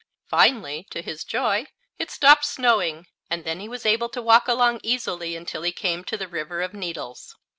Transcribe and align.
Finally, 0.25 0.87
to 0.89 1.03
his 1.03 1.23
joy, 1.23 1.67
it 1.99 2.09
stopped 2.09 2.43
snowing, 2.45 3.05
and 3.29 3.43
then 3.45 3.59
he 3.59 3.69
was 3.69 3.85
able 3.85 4.09
to 4.09 4.19
walk 4.19 4.47
along 4.47 4.79
easily 4.81 5.35
until 5.35 5.61
he 5.61 5.71
came 5.71 6.03
to 6.03 6.17
the 6.17 6.27
River 6.27 6.63
of 6.63 6.73
Needles. 6.73 7.35